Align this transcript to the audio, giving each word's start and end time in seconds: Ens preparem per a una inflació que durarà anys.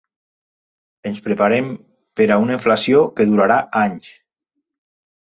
Ens 1.09 1.19
preparem 1.27 1.69
per 2.21 2.29
a 2.31 2.39
una 2.47 2.57
inflació 2.59 3.05
que 3.21 3.31
durarà 3.31 3.63
anys. 3.87 4.13